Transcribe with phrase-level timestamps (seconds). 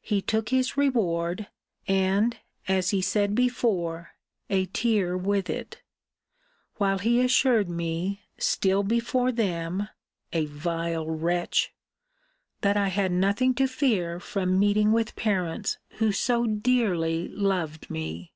[0.00, 1.48] He took his reward;
[1.86, 4.12] and, as he said before,
[4.48, 5.82] a tear with it.
[6.76, 9.90] While he assured me, still before them
[10.32, 11.74] [a vile wretch!]
[12.62, 18.32] that I had nothing to fear from meeting with parents who so dearly loved me.